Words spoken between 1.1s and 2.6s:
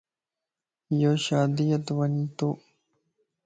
شاديءَ تَ وڃتو